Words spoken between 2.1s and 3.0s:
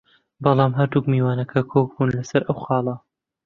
لەسەر ئەو خاڵە